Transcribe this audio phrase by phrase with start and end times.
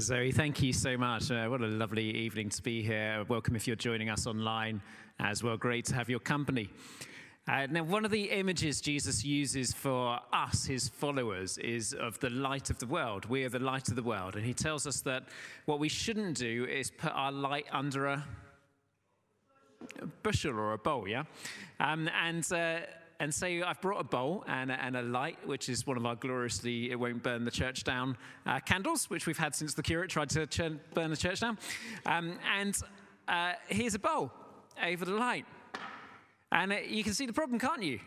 [0.00, 1.28] Zoe, thank you so much.
[1.28, 3.24] Uh, what a lovely evening to be here.
[3.26, 4.80] Welcome if you're joining us online
[5.18, 5.56] as well.
[5.56, 6.70] Great to have your company.
[7.48, 12.30] Uh, now, one of the images Jesus uses for us, his followers, is of the
[12.30, 13.24] light of the world.
[13.24, 14.36] We are the light of the world.
[14.36, 15.24] And he tells us that
[15.66, 18.24] what we shouldn't do is put our light under a,
[20.00, 21.24] a bushel or a bowl, yeah?
[21.80, 22.82] Um, and uh,
[23.20, 26.06] and so I've brought a bowl and a, and a, light, which is one of
[26.06, 29.82] our gloriously It Won't Burn the Church Down uh, candles, which we've had since the
[29.82, 31.58] curate tried to ch- burn the church down.
[32.06, 32.78] Um, and
[33.26, 34.30] uh, here's a bowl
[34.84, 35.46] over the light.
[36.52, 37.98] And it, you can see the problem, can't you?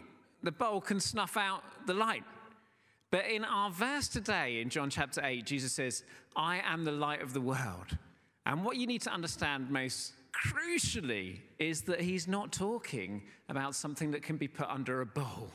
[0.44, 2.24] The bowl can snuff out the light.
[3.12, 6.06] But in our verse today, in John chapter 8, Jesus says,
[6.38, 7.98] I am the light of the world.
[8.46, 14.12] And what you need to understand most crucially is that he's not talking about something
[14.12, 15.52] that can be put under a bowl.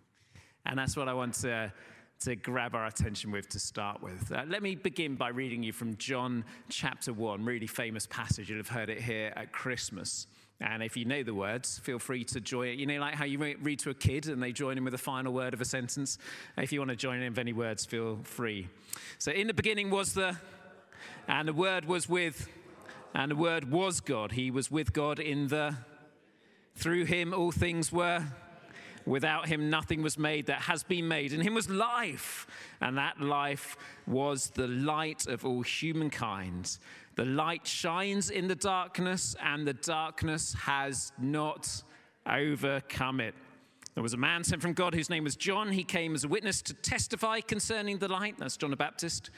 [0.66, 1.72] and that's what I want to,
[2.20, 4.32] to grab our attention with to start with.
[4.32, 8.48] Uh, let me begin by reading you from John chapter 1, really famous passage.
[8.48, 10.26] You'll have heard it here at Christmas.
[10.60, 12.78] And if you know the words, feel free to join it.
[12.78, 14.98] You know, like how you read to a kid and they join in with the
[14.98, 16.16] final word of a sentence.
[16.56, 18.68] If you want to join in with any words, feel free.
[19.18, 20.34] So, in the beginning was the,
[21.28, 22.48] and the word was with
[23.16, 24.32] and the Word was God.
[24.32, 25.74] He was with God in the,
[26.74, 28.22] through him all things were.
[29.06, 31.32] Without him, nothing was made that has been made.
[31.32, 32.46] In him was life,
[32.80, 36.76] and that life was the light of all humankind.
[37.14, 41.84] The light shines in the darkness, and the darkness has not
[42.26, 43.34] overcome it.
[43.94, 45.72] There was a man sent from God whose name was John.
[45.72, 48.34] He came as a witness to testify concerning the light.
[48.38, 49.30] That's John the Baptist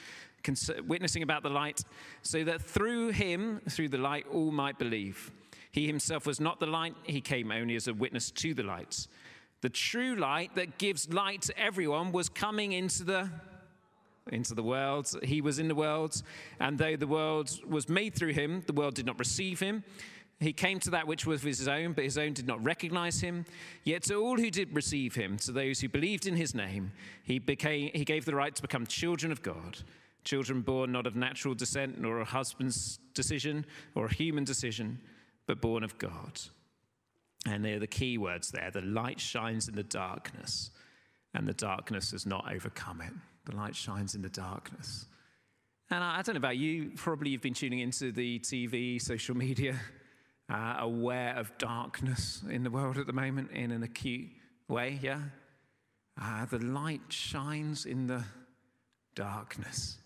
[0.85, 1.83] witnessing about the light,
[2.21, 5.31] so that through him, through the light, all might believe.
[5.71, 9.07] He himself was not the light, he came only as a witness to the light.
[9.61, 13.29] The true light that gives light to everyone was coming into the
[14.31, 15.11] into the world.
[15.23, 16.21] He was in the world,
[16.59, 19.83] and though the world was made through him, the world did not receive him.
[20.39, 23.45] He came to that which was his own, but his own did not recognize him.
[23.83, 26.91] Yet to all who did receive him, to those who believed in his name,
[27.23, 29.79] he, became, he gave the right to become children of God
[30.29, 34.99] children born not of natural descent, nor a husband's decision, or a human decision,
[35.47, 36.39] but born of God.
[37.47, 38.69] And they're the key words there.
[38.71, 40.69] The light shines in the darkness,
[41.33, 43.13] and the darkness has not overcome it.
[43.45, 45.07] The light shines in the darkness.
[45.89, 49.79] And I, don't know about you, probably you've been tuning into the TV, social media,
[50.49, 54.29] uh, aware of darkness in the world at the moment in an acute
[54.67, 55.21] way, yeah?
[56.21, 58.23] Uh, the light shines in the
[59.15, 59.98] darkness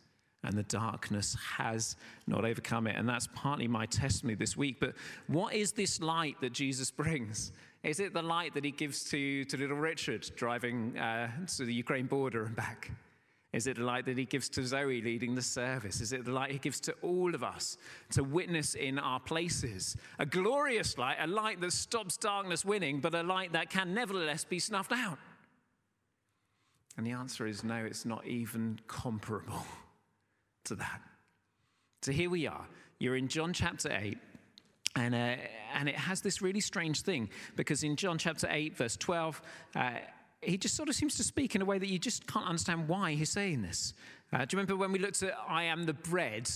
[0.44, 1.96] and the darkness has
[2.28, 2.96] not overcome it.
[2.98, 4.78] And that's partly my testimony this week.
[4.80, 4.94] But
[5.28, 7.52] what is this light that Jesus brings?
[7.84, 11.74] Is it the light that he gives to, to little Richard driving uh, to the
[11.74, 12.92] Ukraine border and back?
[13.54, 16.02] Is it the light that he gives to Zoe leading the service?
[16.02, 17.78] Is it the light he gives to all of us
[18.12, 19.96] to witness in our places?
[20.18, 24.44] A glorious light, a light that stops darkness winning, but a light that can nevertheless
[24.44, 25.20] be snuffed out?
[26.98, 29.66] And the answer is no, it's not even comparable
[30.66, 31.02] to that.
[32.02, 32.66] So here we are.
[33.00, 34.18] You're in John chapter 8.
[34.96, 35.36] And, uh,
[35.74, 39.42] and it has this really strange thing because in John chapter 8, verse 12,
[39.76, 39.92] uh,
[40.42, 42.88] he just sort of seems to speak in a way that you just can't understand
[42.88, 43.94] why he's saying this.
[44.32, 46.50] Uh, do you remember when we looked at I am the bread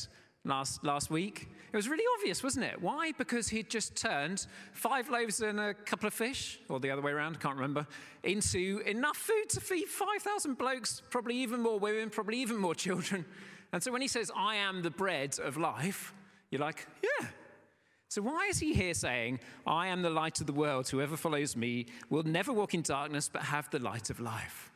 [0.44, 1.47] last, last week?
[1.72, 2.81] It was really obvious, wasn't it?
[2.81, 3.12] Why?
[3.18, 7.12] Because he'd just turned five loaves and a couple of fish, or the other way
[7.12, 7.88] around, can't remember,
[8.24, 13.25] into enough food to feed 5,000 blokes, probably even more women, probably even more children.
[13.74, 16.14] And so when he says, I am the bread of life,
[16.52, 17.28] you're like, yeah.
[18.10, 20.88] So why is he here saying, I am the light of the world.
[20.88, 24.72] Whoever follows me will never walk in darkness, but have the light of life?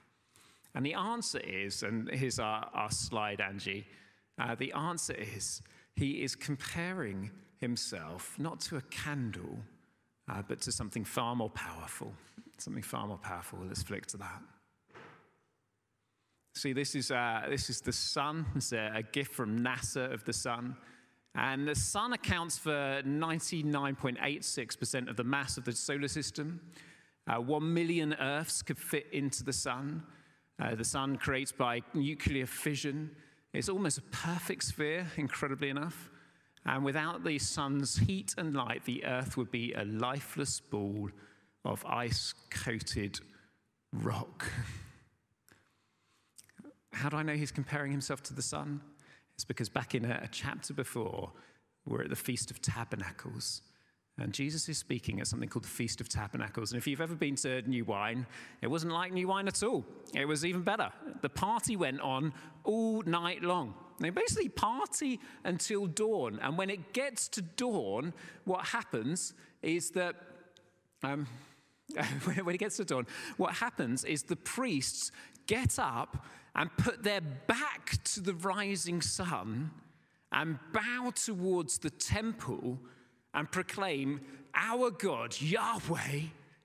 [0.75, 3.87] And the answer is, and here's our, our slide, Angie.
[4.37, 5.61] Uh, the answer is,
[5.95, 9.59] he is comparing himself not to a candle,
[10.29, 12.13] uh, but to something far more powerful.
[12.57, 13.59] Something far more powerful.
[13.65, 14.41] Let's flick to that.
[16.53, 18.45] See, this is, uh, this is the sun.
[18.55, 20.75] It's a, a gift from NASA of the sun.
[21.33, 26.59] And the sun accounts for 99.86% of the mass of the solar system.
[27.25, 30.03] Uh, One million Earths could fit into the sun.
[30.61, 33.11] Uh, the sun creates by nuclear fission.
[33.53, 36.09] It's almost a perfect sphere, incredibly enough.
[36.65, 41.09] And without the sun's heat and light, the Earth would be a lifeless ball
[41.63, 43.21] of ice coated
[43.93, 44.43] rock.
[46.91, 48.81] How do I know he's comparing himself to the sun?
[49.35, 51.31] It's because back in a, a chapter before,
[51.85, 53.61] we're at the Feast of Tabernacles.
[54.17, 56.71] And Jesus is speaking at something called the Feast of Tabernacles.
[56.71, 58.27] And if you've ever been to New Wine,
[58.61, 59.85] it wasn't like New Wine at all.
[60.13, 60.91] It was even better.
[61.21, 62.33] The party went on
[62.63, 63.73] all night long.
[63.99, 66.39] They basically party until dawn.
[66.41, 68.13] And when it gets to dawn,
[68.45, 70.15] what happens is that.
[71.03, 71.27] Um,
[72.23, 73.05] when it gets to dawn,
[73.37, 75.11] what happens is the priests
[75.47, 79.71] get up and put their back to the rising sun
[80.31, 82.79] and bow towards the temple
[83.33, 84.21] and proclaim,
[84.53, 86.21] Our God, Yahweh,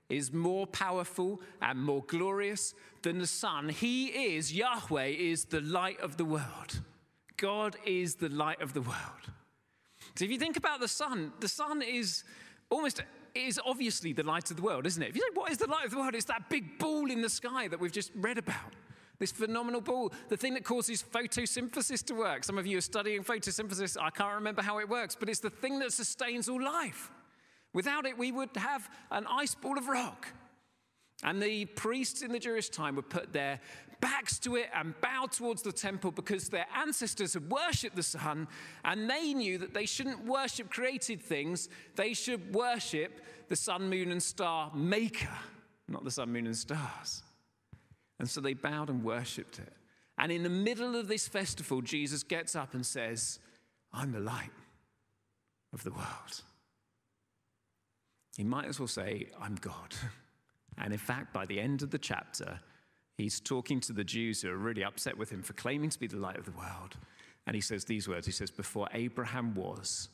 [0.09, 3.69] is more powerful and more glorious than the sun.
[3.69, 6.81] He is, Yahweh is the light of the world.
[7.35, 9.31] God is the light of the world.
[10.15, 12.23] So if you think about the sun, the sun is
[12.69, 13.03] almost
[13.35, 15.09] is obviously the light of the world, isn't it?
[15.09, 16.15] If you say, what is the light of the world?
[16.15, 18.73] It's that big ball in the sky that we've just read about.
[19.19, 22.43] This phenomenal ball, the thing that causes photosynthesis to work.
[22.43, 23.97] Some of you are studying photosynthesis.
[23.99, 27.11] I can't remember how it works, but it's the thing that sustains all life.
[27.73, 30.27] Without it, we would have an ice ball of rock.
[31.23, 33.59] And the priests in the Jewish time would put their
[33.99, 38.47] backs to it and bow towards the temple because their ancestors had worshipped the sun
[38.85, 44.11] and they knew that they shouldn't worship created things, they should worship the sun, moon,
[44.11, 45.27] and star maker,
[45.87, 47.23] not the sun, moon, and stars.
[48.19, 49.73] And so they bowed and worshipped it.
[50.17, 53.39] And in the middle of this festival, Jesus gets up and says,
[53.93, 54.51] I'm the light
[55.73, 56.41] of the world.
[58.35, 59.95] He might as well say, I'm God.
[60.79, 62.59] And in fact, by the end of the chapter,
[63.17, 66.05] he's talking to the Jews who are really upset with him for claiming to be
[66.05, 66.95] the light of the world.
[67.47, 70.09] And he says these words He says, Before Abraham was,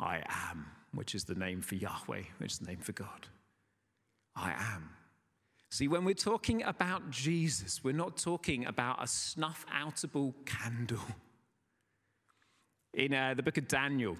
[0.00, 3.28] I am, which is the name for Yahweh, which is the name for God.
[4.34, 4.90] I am.
[5.70, 10.98] See, when we're talking about Jesus, we're not talking about a snuff outable candle.
[12.92, 14.16] In uh, the book of Daniel,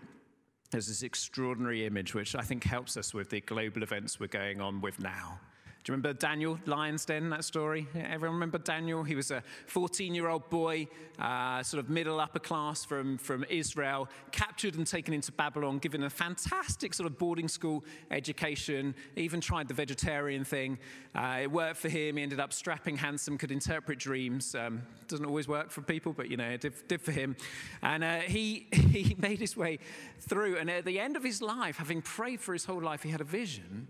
[0.71, 4.61] there's this extraordinary image which I think helps us with the global events we're going
[4.61, 5.41] on with now.
[5.83, 7.89] Do you remember Daniel, Lion's Den, that story?
[7.95, 9.03] Everyone remember Daniel?
[9.03, 10.87] He was a 14 year old boy,
[11.19, 16.03] uh, sort of middle upper class from, from Israel, captured and taken into Babylon, given
[16.03, 20.79] a fantastic sort of boarding school education, even tried the vegetarian thing.
[21.15, 22.19] Uh, it worked for him.
[22.19, 24.55] He ended up strapping handsome, could interpret dreams.
[24.55, 27.37] Um, doesn't always work for people, but you know, it did, did for him.
[27.81, 29.79] And uh, he, he made his way
[30.19, 30.59] through.
[30.59, 33.23] And at the end of his life, having prayed for his whole life, he had
[33.23, 33.89] a vision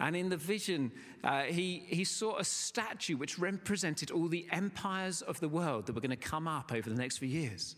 [0.00, 0.90] and in the vision,
[1.22, 5.94] uh, he, he saw a statue which represented all the empires of the world that
[5.94, 7.76] were going to come up over the next few years.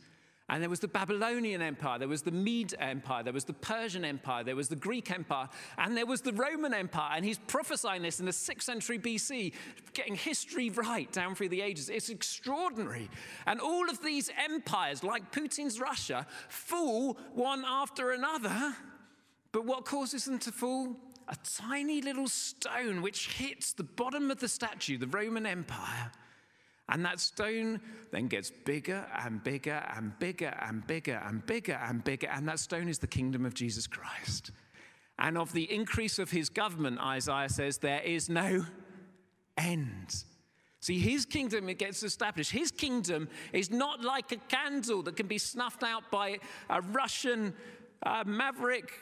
[0.49, 4.05] And there was the Babylonian Empire, there was the Mede Empire, there was the Persian
[4.05, 7.15] Empire, there was the Greek Empire, and there was the Roman Empire.
[7.17, 9.53] And he's prophesying this in the 6th century BC,
[9.93, 11.89] getting history right down through the ages.
[11.89, 13.11] It's extraordinary.
[13.49, 18.77] And all of these empires, like Putin's Russia, fall one after another.
[19.51, 20.97] But what causes them to fall?
[21.29, 26.13] A tiny little stone which hits the bottom of the statue, the Roman Empire.
[26.89, 27.81] And that stone
[28.13, 32.29] then gets bigger and bigger and bigger and bigger and bigger and bigger.
[32.29, 34.53] And that stone is the kingdom of Jesus Christ.
[35.19, 38.65] And of the increase of his government, Isaiah says, there is no
[39.57, 40.25] end.
[40.79, 42.53] See, his kingdom, it gets established.
[42.53, 46.39] His kingdom is not like a candle that can be snuffed out by
[46.71, 47.55] a Russian
[48.05, 48.93] uh, maverick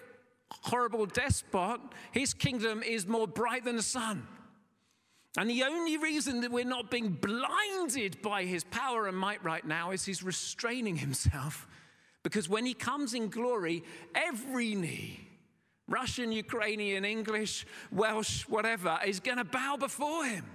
[0.50, 1.80] horrible despot,
[2.12, 4.26] his kingdom is more bright than the sun.
[5.36, 9.66] And the only reason that we're not being blinded by his power and might right
[9.66, 11.66] now is he's restraining himself.
[12.22, 13.82] Because when he comes in glory,
[14.14, 15.28] every knee,
[15.88, 20.46] Russian, Ukrainian, English, Welsh, whatever, is going to bow before him.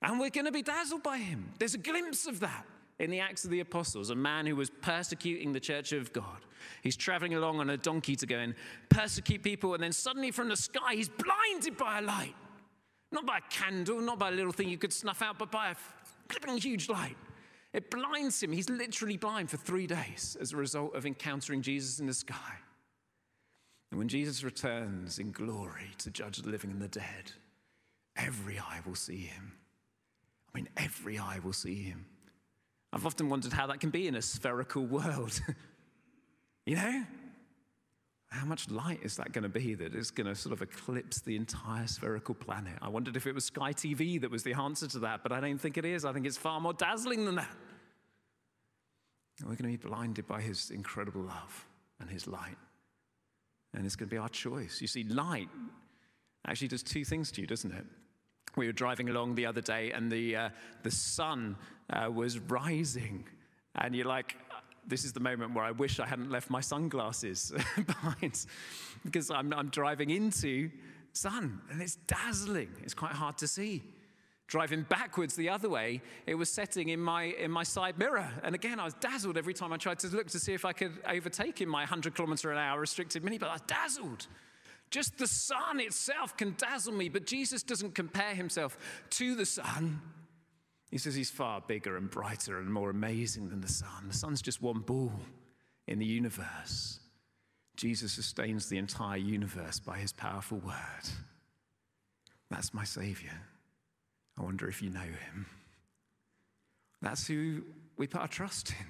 [0.00, 1.52] And we're going to be dazzled by him.
[1.58, 2.66] There's a glimpse of that
[2.98, 6.38] in the Acts of the Apostles, a man who was persecuting the church of God.
[6.82, 8.54] He's traveling along on a donkey to go and
[8.88, 12.34] persecute people, and then suddenly from the sky, he's blinded by a light.
[13.10, 15.70] Not by a candle, not by a little thing you could snuff out, but by
[15.70, 15.74] a
[16.28, 17.16] flipping huge light.
[17.72, 18.52] It blinds him.
[18.52, 22.56] He's literally blind for three days as a result of encountering Jesus in the sky.
[23.90, 27.32] And when Jesus returns in glory to judge the living and the dead,
[28.16, 29.52] every eye will see him.
[30.54, 32.06] I mean, every eye will see him.
[32.92, 35.40] I've often wondered how that can be in a spherical world.
[36.66, 37.04] You know?
[38.28, 41.20] How much light is that going to be that is going to sort of eclipse
[41.20, 42.72] the entire spherical planet?
[42.80, 45.40] I wondered if it was Sky TV that was the answer to that, but I
[45.40, 46.06] don't think it is.
[46.06, 47.54] I think it's far more dazzling than that.
[49.38, 51.66] And we're going to be blinded by his incredible love
[52.00, 52.56] and his light.
[53.74, 54.80] And it's going to be our choice.
[54.80, 55.48] You see, light
[56.46, 57.84] actually does two things to you, doesn't it?
[58.56, 60.48] We were driving along the other day, and the, uh,
[60.82, 61.56] the sun
[61.90, 63.26] uh, was rising.
[63.74, 64.36] And you're like,
[64.86, 67.52] this is the moment where I wish I hadn't left my sunglasses
[67.86, 68.44] behind
[69.04, 70.70] because I'm, I'm driving into
[71.12, 72.70] sun and it's dazzling.
[72.82, 73.82] It's quite hard to see.
[74.48, 78.28] Driving backwards the other way, it was setting in my, in my side mirror.
[78.42, 80.72] And again, I was dazzled every time I tried to look to see if I
[80.72, 84.26] could overtake in my 100 kilometer an hour restricted mini, but I was dazzled.
[84.90, 88.76] Just the sun itself can dazzle me, but Jesus doesn't compare himself
[89.10, 90.02] to the sun.
[90.92, 94.08] He says he's far bigger and brighter and more amazing than the sun.
[94.08, 95.12] The sun's just one ball
[95.88, 97.00] in the universe.
[97.76, 101.08] Jesus sustains the entire universe by his powerful word.
[102.50, 103.32] That's my Savior.
[104.38, 105.46] I wonder if you know him.
[107.00, 107.62] That's who
[107.96, 108.86] we put our trust in.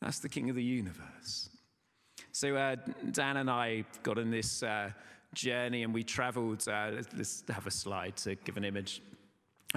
[0.00, 1.50] That's the King of the universe.
[2.32, 2.76] So, uh,
[3.10, 4.90] Dan and I got on this uh,
[5.34, 6.66] journey and we traveled.
[6.66, 9.02] Uh, let's have a slide to give an image.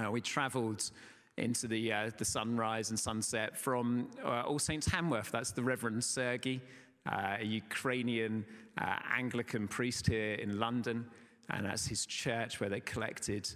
[0.02, 0.90] Uh, we traveled
[1.38, 5.30] into the, uh, the sunrise and sunset from uh, All Saints Hamworth.
[5.30, 6.60] That's the Reverend Sergei,
[7.06, 8.44] a Ukrainian
[8.78, 11.06] Anglican priest here in London.
[11.50, 13.48] And that's his church where they collected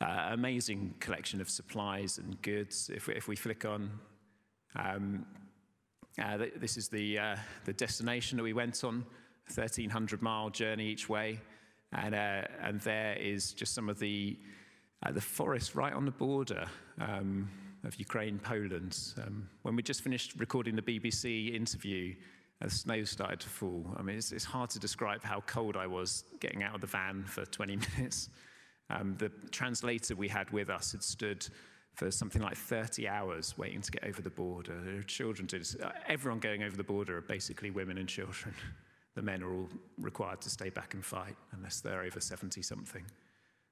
[0.00, 2.90] uh, amazing collection of supplies and goods.
[2.94, 3.90] If we, if we flick on,
[4.76, 5.26] um,
[6.22, 9.04] uh, this is the, uh, the destination that we went on,
[9.48, 11.40] a 1,300 mile journey each way.
[11.92, 14.38] And, uh, and there is just some of the,
[15.04, 16.66] uh, the forest right on the border
[17.00, 17.48] um,
[17.84, 18.98] of Ukraine, Poland.
[19.24, 22.14] Um, when we just finished recording the BBC interview,
[22.60, 23.86] the snow started to fall.
[23.96, 26.88] I mean, it's, it's hard to describe how cold I was getting out of the
[26.88, 28.28] van for 20 minutes.
[28.90, 31.46] Um, the translator we had with us had stood
[31.94, 34.80] for something like 30 hours waiting to get over the border.
[34.84, 38.54] There are children, to, uh, everyone going over the border are basically women and children.
[39.14, 43.04] The men are all required to stay back and fight unless they're over 70 something.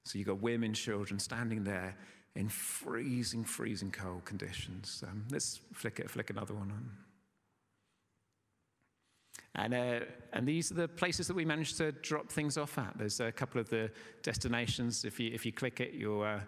[0.07, 1.97] So you've got women, children standing there
[2.37, 5.03] in freezing, freezing cold conditions.
[5.05, 6.91] Um, let's flick it, flick another one on.
[9.57, 12.97] And, uh, and these are the places that we managed to drop things off at.
[12.97, 13.91] There's a couple of the
[14.23, 15.05] destinations.
[15.05, 16.39] If you, if you click it, you'll, uh,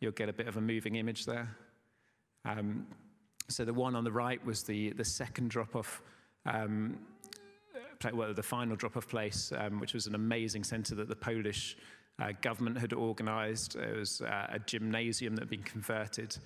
[0.00, 1.48] you'll get a bit of a moving image there.
[2.44, 2.86] Um,
[3.48, 6.02] so the one on the right was the, the second drop-off,
[6.44, 6.98] um,
[8.12, 11.78] well, the final drop-off place, um, which was an amazing center that the Polish
[12.20, 13.76] uh, government had organized.
[13.76, 16.36] It was uh, a gymnasium that had been converted.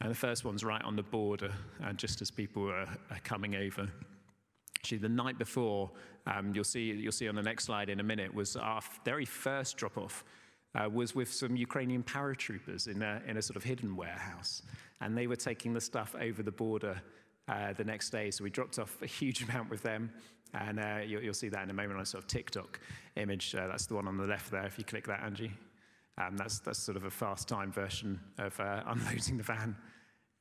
[0.00, 1.52] And the first one's right on the border,
[1.84, 2.86] uh, just as people were
[3.24, 3.88] coming over.
[4.76, 5.90] Actually, the night before,
[6.26, 9.24] um, you'll, see, you'll see on the next slide in a minute, was our very
[9.24, 10.24] first drop off.
[10.74, 14.60] Uh, was with some Ukrainian paratroopers in a, in a sort of hidden warehouse.
[15.00, 17.00] And they were taking the stuff over the border
[17.48, 18.30] uh, the next day.
[18.30, 20.10] So we dropped off a huge amount with them.
[20.54, 22.80] And uh, you'll, you'll, see that in a moment on a sort of TikTok
[23.16, 23.54] image.
[23.54, 25.52] Uh, that's the one on the left there, if you click that, Angie.
[26.18, 29.76] Um, that's, that's sort of a fast time version of uh, unloading the van.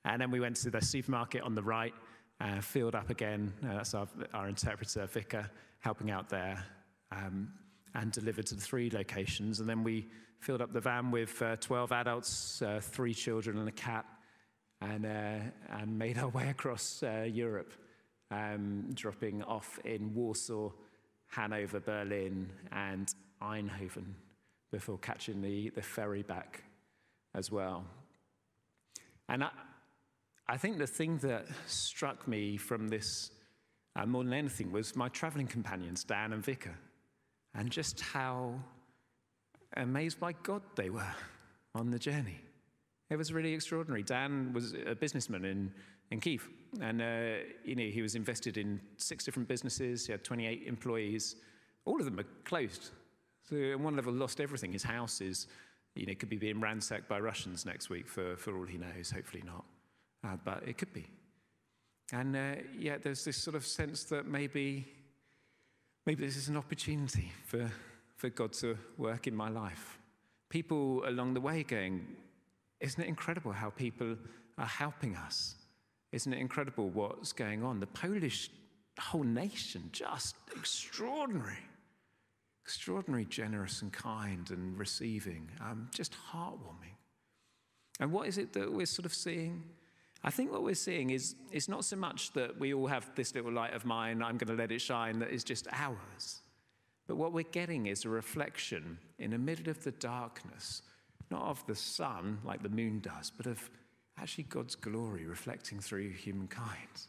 [0.05, 1.93] And then we went to the supermarket on the right
[2.39, 3.53] uh, filled up again.
[3.63, 6.63] Uh, that's our, our, interpreter, Vika, helping out there
[7.11, 7.49] um,
[7.95, 9.59] and delivered to the three locations.
[9.59, 10.07] And then we
[10.39, 14.05] filled up the van with uh, 12 adults, three children, and a cat,
[14.81, 17.71] and, and made our way across Europe,
[18.31, 20.71] um, dropping off in Warsaw,
[21.27, 24.13] Hanover, Berlin, and Eindhoven
[24.71, 26.63] before catching the, the ferry back
[27.33, 27.85] as well.
[29.29, 29.49] And I,
[30.47, 33.31] I think the thing that struck me from this
[33.95, 36.73] uh, more than anything was my traveling companions, Dan and Vika,
[37.53, 38.59] and just how
[39.77, 41.15] amazed by God they were
[41.73, 42.39] on the journey.
[43.09, 44.03] It was really extraordinary.
[44.03, 45.71] Dan was a businessman in,
[46.11, 46.47] in Kiev,
[46.81, 50.05] and uh, you know, he was invested in six different businesses.
[50.05, 51.35] He had 28 employees.
[51.85, 52.91] All of them are closed.
[53.49, 54.73] So, on one level, lost everything.
[54.73, 55.47] His house is,
[55.95, 59.11] you know, could be being ransacked by Russians next week for, for all he knows.
[59.11, 59.63] Hopefully not
[60.25, 61.05] uh, but it could be.
[62.11, 64.85] And uh, yet there's this sort of sense that maybe,
[66.05, 67.71] maybe this is an opportunity for,
[68.15, 69.99] for God to work in my life.
[70.49, 72.05] People along the way going,
[72.79, 74.15] isn't it incredible how people
[74.57, 75.55] are helping us?
[76.15, 77.81] Isn't it incredible what's going on?
[77.81, 78.49] The Polish
[78.97, 81.59] whole nation, just extraordinary.
[82.63, 86.95] Extraordinary, generous and kind and receiving, um, just heartwarming.
[87.99, 89.61] And what is it that we're sort of seeing?
[90.23, 93.35] I think what we're seeing is it's not so much that we all have this
[93.35, 96.41] little light of mine, I'm going to let it shine, that is just ours.
[97.07, 100.81] But what we're getting is a reflection in the middle of the darkness,
[101.29, 103.69] not of the sun like the moon does, but of
[104.19, 107.07] actually God's glory reflecting through humankind.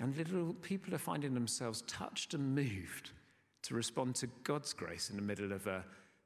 [0.00, 3.10] And little people are finding themselves touched and moved
[3.62, 5.84] to respond to God's grace in the middle of a,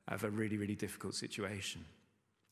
[0.08, 1.84] of a really, really difficult situation.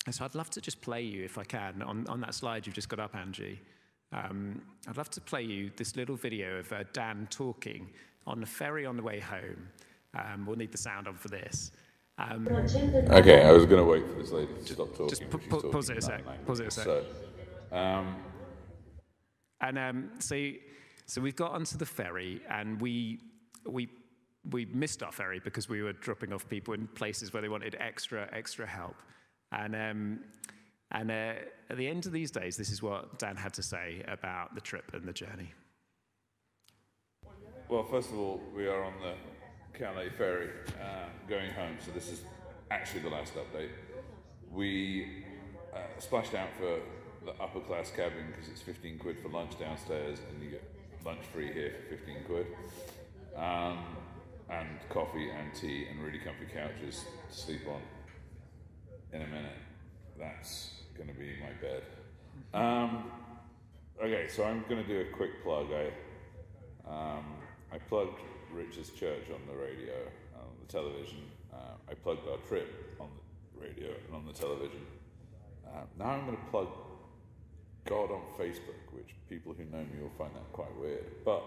[0.06, 2.66] And so I'd love to just play you, if I can, on, on that slide
[2.66, 3.60] you've just got up, Angie.
[4.12, 7.90] um, I'd love to play you this little video of uh, Dan talking
[8.26, 9.68] on the ferry on the way home.
[10.14, 11.70] Um, we'll need the sound on for this.
[12.18, 12.46] Um,
[13.10, 15.08] Okay, I was going to wait for this lady to stop talking.
[15.10, 16.84] just pa- pa- talking pause it a sec, pause it a sec.
[16.84, 17.04] So,
[17.72, 18.16] um,
[19.60, 20.52] And um, so,
[21.06, 23.20] so we've got onto the ferry, and we
[23.66, 23.88] we
[24.50, 27.76] we missed our ferry because we were dropping off people in places where they wanted
[27.78, 28.96] extra extra help.
[29.52, 30.20] And um,
[30.92, 31.34] and uh,
[31.68, 34.60] at the end of these days, this is what Dan had to say about the
[34.60, 35.52] trip and the journey.
[37.68, 39.14] well, first of all, we are on the
[39.78, 40.48] Calais ferry
[40.82, 42.22] uh, going home, so this is
[42.70, 43.70] actually the last update.
[44.50, 45.24] We
[45.72, 46.80] uh, splashed out for
[47.24, 50.62] the upper class cabin because it's 15 quid for lunch downstairs, and you get
[51.04, 52.46] lunch free here for 15 quid.
[53.36, 53.78] Um,
[54.50, 57.80] and coffee and tea and really comfy couches to sleep on
[59.12, 59.56] in a minute.
[60.18, 61.82] That's going to be my bed.
[62.52, 63.10] Um,
[64.02, 65.68] okay, so I'm going to do a quick plug.
[65.72, 65.90] I
[66.90, 67.24] um,
[67.72, 68.20] I plugged
[68.52, 69.94] Rich's church on the radio,
[70.34, 71.22] on the television.
[71.52, 73.08] Uh, I plugged our trip on
[73.54, 74.84] the radio and on the television.
[75.66, 76.68] Uh, now I'm going to plug
[77.84, 81.24] God on Facebook, which people who know me will find that quite weird.
[81.24, 81.42] But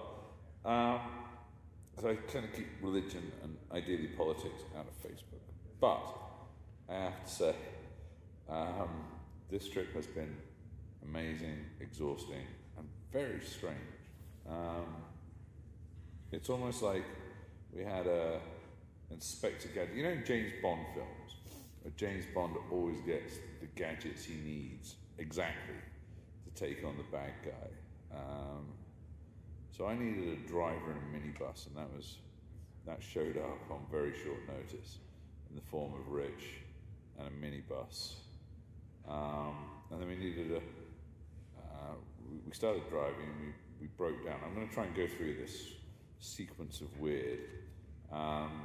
[0.66, 1.00] um,
[2.00, 5.42] so I kind of keep religion and ideally politics out of Facebook.
[5.80, 6.02] But
[6.90, 7.56] I have to say,
[8.50, 9.06] um,
[9.50, 10.36] this trip has been
[11.04, 12.46] amazing, exhausting,
[12.78, 13.78] and very strange.
[14.50, 14.96] Um,
[16.32, 17.04] it's almost like
[17.72, 18.40] we had a
[19.12, 19.96] Inspector Gadget.
[19.96, 21.36] You know, James Bond films,
[21.96, 25.75] James Bond always gets the gadgets he needs exactly
[26.55, 28.17] take on the bad guy.
[28.17, 28.65] Um,
[29.75, 32.17] so I needed a driver and a minibus, and that was
[32.86, 34.98] that showed up on very short notice
[35.50, 36.62] in the form of Rich
[37.17, 38.15] and a minibus.
[39.07, 39.55] Um,
[39.91, 40.57] and then we needed a.
[40.57, 41.95] Uh,
[42.48, 44.39] we- started driving, and we, we broke down.
[44.45, 45.74] I'm going to try and go through this
[46.19, 47.39] sequence of weird.
[48.12, 48.62] Um,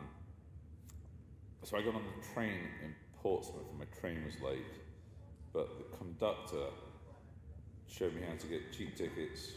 [1.64, 4.64] so I got on the train in Portsmouth, and my train was late,
[5.52, 6.66] but the conductor
[7.88, 9.52] showed me how to get cheap tickets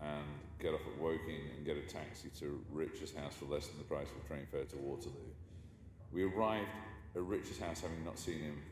[0.00, 0.24] and
[0.60, 3.84] get off at Woking and get a taxi to Rich's house for less than the
[3.84, 5.14] price of a train fare to Waterloo.
[6.12, 6.68] We arrived
[7.14, 8.62] at Rich's house having not seen him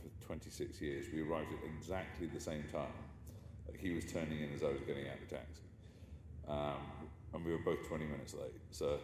[0.00, 1.06] for 26 years.
[1.12, 2.92] We arrived at exactly the same time.
[3.78, 5.62] He was turning in as I was getting out of the taxi.
[6.48, 9.00] Um, and we were both 20 minutes late, so it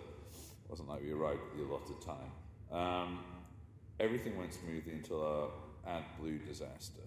[0.68, 2.33] wasn't like we arrived at the allotted time.
[2.72, 3.20] Um,
[4.00, 5.48] everything went smoothly until our
[5.88, 7.02] AdBlue disaster,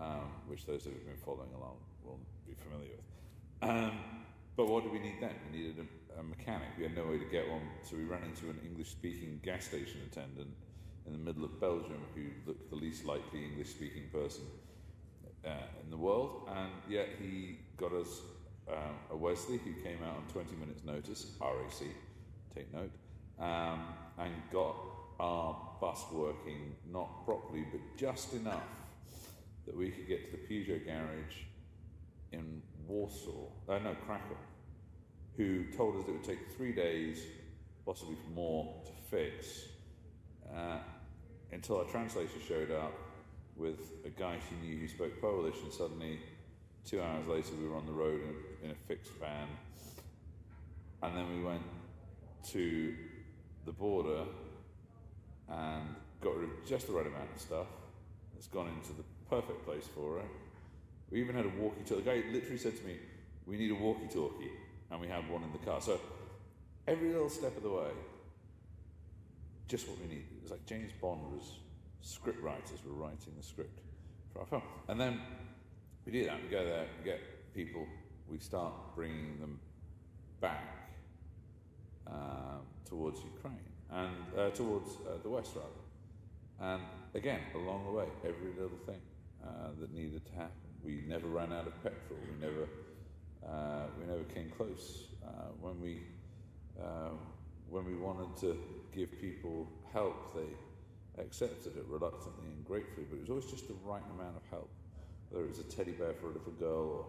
[0.00, 3.70] um, which those who have been following along will be familiar with.
[3.70, 3.98] Um,
[4.56, 5.34] but what did we need then?
[5.50, 6.68] We needed a, a mechanic.
[6.78, 10.00] We had no way to get one, so we ran into an English-speaking gas station
[10.10, 10.50] attendant
[11.06, 14.44] in the middle of Belgium who looked the least likely English-speaking person
[15.46, 15.50] uh,
[15.82, 18.20] in the world, and yet he got us
[18.68, 21.88] um, a Wesley who came out on 20 minutes' notice, RAC,
[22.54, 22.90] take note,
[23.38, 23.84] um,
[24.18, 24.74] and got
[25.20, 28.64] our bus working not properly but just enough
[29.66, 31.36] that we could get to the Peugeot garage
[32.32, 34.36] in Warsaw, uh, no, Krakow,
[35.36, 37.22] who told us it would take three days,
[37.84, 39.64] possibly more, to fix.
[40.54, 40.78] Uh,
[41.52, 42.92] until our translator showed up
[43.56, 46.20] with a guy she knew who spoke Polish, and suddenly,
[46.84, 49.48] two hours later, we were on the road in a, in a fixed van.
[51.02, 51.62] And then we went
[52.52, 52.94] to
[53.64, 54.24] the border
[55.48, 57.66] and got rid of just the right amount of stuff.
[58.36, 60.24] It's gone into the perfect place for her.
[61.10, 62.02] We even had a walkie talkie.
[62.02, 62.96] The guy literally said to me,
[63.46, 64.50] We need a walkie talkie.
[64.90, 65.80] And we had one in the car.
[65.80, 66.00] So
[66.86, 67.90] every little step of the way,
[69.68, 70.26] just what we needed.
[70.36, 71.58] It was like James Bond was
[72.00, 73.80] script writers were writing the script
[74.32, 74.62] for our film.
[74.88, 75.20] And then
[76.04, 76.40] we do that.
[76.42, 77.20] We go there, we get
[77.54, 77.86] people,
[78.30, 79.58] we start bringing them
[80.40, 80.90] back
[82.06, 83.58] um, towards Ukraine
[83.90, 86.72] and uh, towards uh, the West, rather.
[86.74, 86.82] And
[87.14, 89.00] again, along the way, every little thing
[89.46, 90.68] uh, that needed to happen.
[90.82, 92.18] We never ran out of petrol.
[92.20, 92.68] We never,
[93.46, 95.04] uh, we never came close.
[95.24, 96.00] Uh, when we,
[96.80, 97.10] uh,
[97.68, 98.58] when we wanted to
[98.94, 103.06] give people help, they accepted it reluctantly and gratefully.
[103.08, 104.70] But it was always just the right amount of help,
[105.30, 107.06] whether it was a teddy bear for a little girl or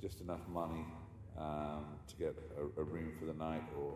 [0.00, 0.84] just enough money
[1.38, 3.94] um, to get a, a room for the night or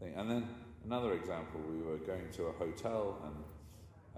[0.00, 0.14] thing.
[0.16, 0.48] And then
[0.84, 3.44] another example, we were going to a hotel and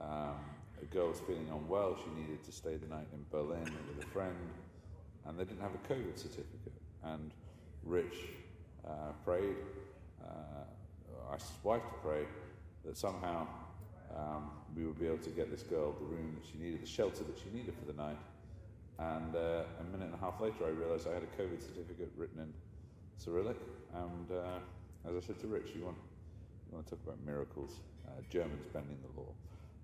[0.01, 0.37] um,
[0.83, 1.97] a girl was feeling unwell.
[2.03, 4.37] She needed to stay the night in Berlin with a friend,
[5.27, 6.73] and they didn't have a COVID certificate.
[7.05, 7.31] And
[7.85, 8.17] Rich
[8.87, 9.57] uh, prayed,
[10.23, 12.25] uh, asked his wife to pray
[12.85, 13.47] that somehow
[14.17, 16.87] um, we would be able to get this girl the room that she needed, the
[16.87, 18.19] shelter that she needed for the night,
[18.99, 22.11] And uh, a minute and a half later, I realised I had a COVID certificate
[22.17, 22.53] written in
[23.17, 23.57] Cyrillic.
[23.95, 25.97] And uh, as I said to Rich, you want,
[26.69, 29.29] you want to talk about miracles, uh, Germans bending the law,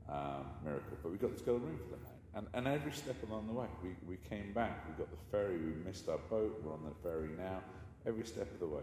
[0.09, 0.97] um, miracle.
[1.03, 2.15] But we got this to room for the night.
[2.35, 5.57] And, and every step along the way, we, we came back, we got the ferry,
[5.57, 7.61] we missed our boat, we're on the ferry now,
[8.07, 8.83] every step of the way.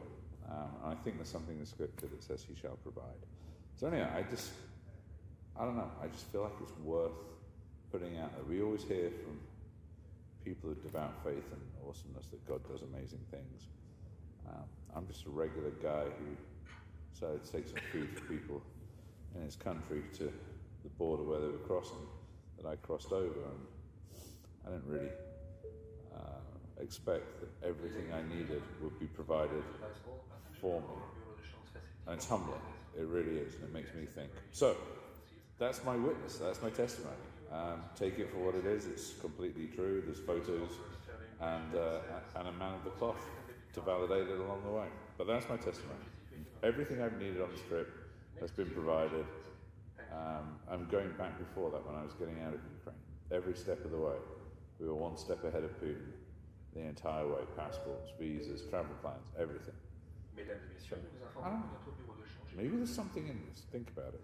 [0.50, 3.20] Um, and I think there's something in the scripture that says he shall provide.
[3.76, 4.52] So anyway, I just,
[5.60, 7.12] I don't know, I just feel like it's worth
[7.92, 8.46] putting out there.
[8.48, 9.40] We always hear from
[10.46, 13.68] people of devout faith and awesomeness that God does amazing things.
[14.48, 14.64] Um,
[14.96, 16.36] I'm just a regular guy who
[17.14, 18.62] decided to take some food for people
[19.36, 20.32] in his country to
[20.84, 22.06] the border where they were crossing
[22.58, 23.62] that I crossed over, and
[24.66, 25.12] I didn't really
[26.16, 29.64] uh, expect that everything I needed would be provided
[30.60, 30.88] for me.
[32.08, 32.62] And it's humbling,
[32.98, 34.32] it really is, and it makes me think.
[34.52, 34.76] So,
[35.60, 37.16] that's my witness, that's my testimony.
[37.52, 40.02] Um, take it for what it is, it's completely true.
[40.06, 40.72] There's photos
[41.42, 42.00] and, uh,
[42.38, 43.20] and a man of the cloth
[43.74, 44.88] to validate it along the way.
[45.18, 46.00] But that's my testimony.
[46.64, 47.90] Everything I've needed on this trip
[48.40, 49.26] has been provided
[50.12, 53.00] um, I'm going back before that when I was getting out of Ukraine.
[53.32, 54.20] Every step of the way,
[54.80, 56.12] we were one step ahead of Putin
[56.74, 59.76] the entire way passports, visas, travel plans, everything.
[60.80, 60.96] So,
[62.56, 63.64] maybe there's something in this.
[63.72, 64.22] Think about it.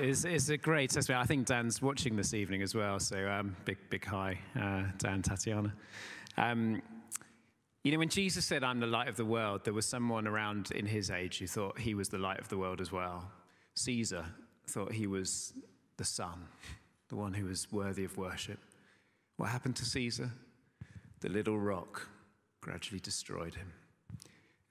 [0.00, 1.20] It's, it's a great testimony.
[1.20, 5.22] I think Dan's watching this evening as well, so um, big, big hi, uh, Dan,
[5.22, 5.74] Tatiana.
[6.36, 6.80] Um,
[7.82, 10.70] you know, when Jesus said, I'm the light of the world, there was someone around
[10.70, 13.28] in his age who thought he was the light of the world as well.
[13.74, 14.24] Caesar
[14.68, 15.52] thought he was
[15.96, 16.46] the sun,
[17.08, 18.60] the one who was worthy of worship.
[19.36, 20.30] What happened to Caesar?
[21.20, 22.08] The little rock
[22.60, 23.72] gradually destroyed him.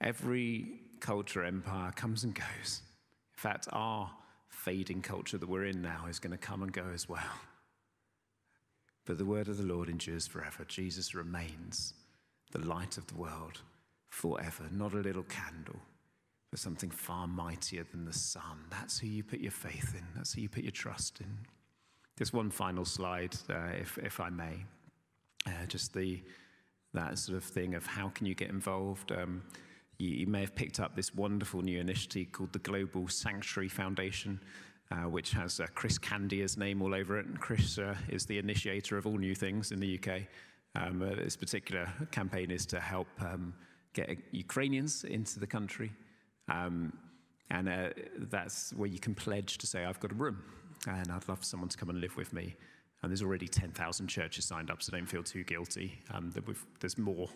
[0.00, 2.80] Every culture, empire comes and goes.
[3.36, 4.10] In fact, our
[4.48, 7.40] fading culture that we're in now is going to come and go as well.
[9.04, 10.64] But the word of the Lord endures forever.
[10.66, 11.94] Jesus remains
[12.52, 13.60] the light of the world
[14.10, 15.80] forever, not a little candle,
[16.50, 18.64] but something far mightier than the sun.
[18.70, 21.38] That's who you put your faith in, that's who you put your trust in.
[22.18, 24.64] Just one final slide, uh, if, if I may.
[25.46, 26.20] Uh, just the,
[26.92, 29.12] that sort of thing of how can you get involved.
[29.12, 29.42] Um,
[29.98, 34.40] you, you, may have picked up this wonderful new initiative called the Global Sanctuary Foundation,
[34.90, 37.26] uh, which has uh, Krish Kandiah's name all over it.
[37.26, 40.22] And Krish uh, is the initiator of all new things in the UK.
[40.74, 43.54] Um, uh, this particular campaign is to help um,
[43.92, 45.92] get Ukrainians into the country.
[46.48, 46.92] Um,
[47.50, 50.42] and uh, that's where you can pledge to say, I've got a room
[50.86, 52.54] and I'd love someone to come and live with me.
[53.02, 55.98] And there's already 10,000 churches signed up, so don't feel too guilty.
[56.12, 56.32] Um,
[56.80, 57.28] there's more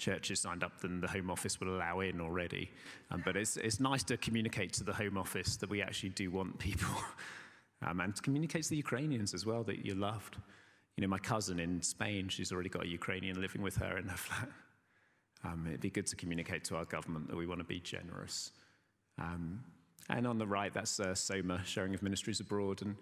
[0.00, 2.70] churches signed up than the Home Office will allow in already.
[3.10, 6.30] Um, but it's, it's nice to communicate to the Home Office that we actually do
[6.30, 6.90] want people,
[7.86, 10.38] um, and to communicate to the Ukrainians as well that you're loved.
[10.96, 14.08] You know, my cousin in Spain, she's already got a Ukrainian living with her in
[14.08, 14.48] her flat.
[15.44, 18.52] Um, it'd be good to communicate to our government that we want to be generous.
[19.18, 19.62] Um,
[20.08, 22.82] and on the right, that's uh, SOMA, Sharing of Ministries Abroad.
[22.82, 22.96] And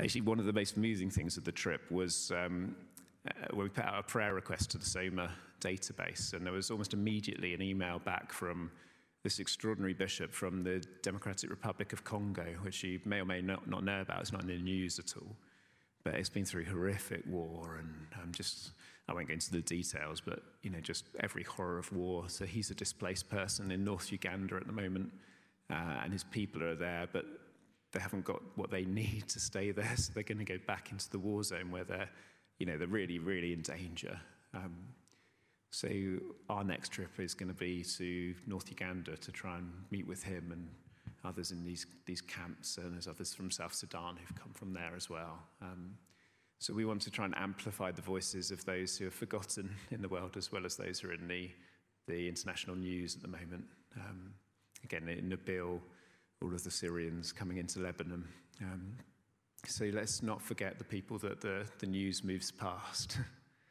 [0.00, 2.32] actually, one of the most amusing things of the trip was
[3.28, 5.30] uh, we put out a prayer request to the SOMA
[5.60, 8.70] database, and there was almost immediately an email back from
[9.22, 13.68] this extraordinary bishop from the Democratic Republic of Congo, which you may or may not,
[13.68, 14.20] not know about.
[14.20, 15.36] It's not in the news at all.
[16.04, 18.72] But it's been through horrific war, and um, just,
[19.08, 22.24] I won't go into the details, but, you know, just every horror of war.
[22.28, 25.12] So he's a displaced person in North Uganda at the moment,
[25.70, 27.24] uh, and his people are there, but
[27.92, 30.90] they haven't got what they need to stay there, so they're going to go back
[30.90, 32.10] into the war zone where they're
[32.62, 34.16] you know, they're really, really in danger.
[34.54, 34.72] Um,
[35.72, 35.88] so
[36.48, 40.22] our next trip is going to be to North Uganda to try and meet with
[40.22, 40.68] him and
[41.24, 44.92] others in these, these camps, and there's others from South Sudan who've come from there
[44.94, 45.40] as well.
[45.60, 45.96] Um,
[46.60, 50.00] so we want to try and amplify the voices of those who are forgotten in
[50.00, 51.50] the world, as well as those who are in the,
[52.06, 53.64] the international news at the moment.
[53.96, 54.34] Um,
[54.84, 55.80] again, in Nabil,
[56.40, 58.24] all of the Syrians coming into Lebanon.
[58.60, 58.98] Um,
[59.66, 63.18] so let's not forget the people that the, the news moves past.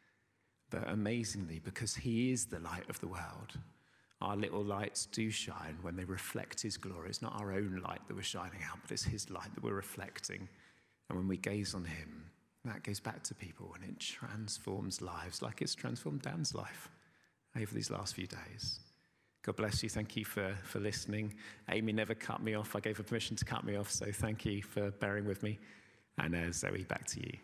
[0.69, 3.60] but amazingly, because He is the light of the world,
[4.21, 7.10] our little lights do shine when they reflect His glory.
[7.10, 9.73] It's not our own light that we're shining out, but it's His light that we're
[9.73, 10.47] reflecting.
[11.10, 12.25] And when we gaze on Him,
[12.65, 16.89] that goes back to people and it transforms lives like it's transformed Dan's life
[17.60, 18.80] over these last few days.
[19.43, 19.89] God bless you.
[19.89, 21.34] Thank you for, for listening.
[21.69, 22.75] Amy never cut me off.
[22.75, 25.60] I gave her permission to cut me off, so thank you for bearing with me.
[26.17, 27.38] And uh, Zoe, back to you.